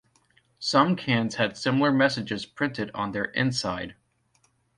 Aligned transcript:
Some 0.57 0.95
cans 0.95 1.35
had 1.35 1.55
similar 1.55 1.91
messages 1.91 2.47
printed 2.47 2.89
on 2.95 3.11
their 3.11 3.25
inside. 3.25 3.93